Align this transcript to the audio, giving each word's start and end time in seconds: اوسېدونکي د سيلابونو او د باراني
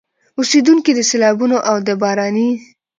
اوسېدونکي 0.39 0.91
د 0.95 0.99
سيلابونو 1.09 1.57
او 1.69 1.77
د 1.87 1.89
باراني 2.01 2.49